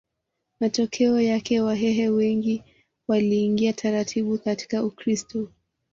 [0.59, 2.63] Matokeo yake Wahehe wengi
[3.07, 5.49] waliingia taratibu katika Ukristo